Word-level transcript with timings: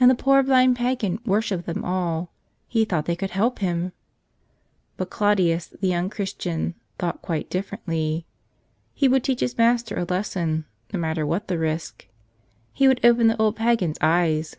And 0.00 0.10
the 0.10 0.16
poor 0.16 0.42
blind 0.42 0.74
pagan 0.74 1.20
worshipped 1.24 1.66
them 1.66 1.84
all. 1.84 2.32
He 2.66 2.84
thought 2.84 3.04
they 3.04 3.14
could 3.14 3.30
help 3.30 3.60
him! 3.60 3.92
But 4.96 5.08
Claudius, 5.08 5.68
the 5.68 5.86
young 5.86 6.10
Christian, 6.10 6.74
thought 6.98 7.22
quite 7.22 7.48
differently. 7.48 8.26
He 8.92 9.06
would 9.06 9.22
teach 9.22 9.38
his 9.38 9.56
master 9.56 9.96
a 9.98 10.04
lesson, 10.04 10.64
no 10.92 10.98
matter 10.98 11.24
what 11.24 11.46
the 11.46 11.58
risk. 11.58 12.08
He 12.72 12.88
would 12.88 13.04
open 13.04 13.28
the 13.28 13.40
old 13.40 13.54
pagan's 13.54 13.98
eyes 14.00 14.56